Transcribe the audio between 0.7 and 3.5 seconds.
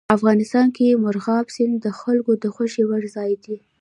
کې مورغاب سیند د خلکو د خوښې وړ ځای